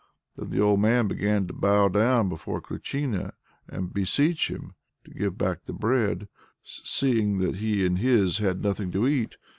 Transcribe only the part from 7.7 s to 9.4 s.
and his had nothing to eat.